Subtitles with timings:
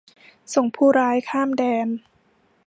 [0.53, 1.87] ส่งผู้ร้ายข้ามแดน